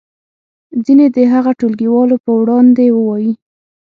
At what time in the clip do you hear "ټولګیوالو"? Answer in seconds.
1.59-2.15